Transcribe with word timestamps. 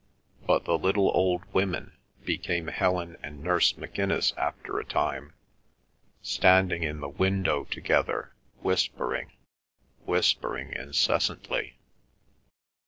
But 0.47 0.65
the 0.65 0.79
little 0.79 1.11
old 1.13 1.43
women 1.53 1.91
became 2.25 2.69
Helen 2.69 3.17
and 3.21 3.43
Nurse 3.43 3.73
McInnis 3.73 4.35
after 4.35 4.79
a 4.79 4.83
time, 4.83 5.35
standing 6.23 6.81
in 6.81 7.01
the 7.01 7.07
window 7.07 7.65
together 7.65 8.33
whispering, 8.63 9.29
whispering 10.03 10.73
incessantly. 10.73 11.77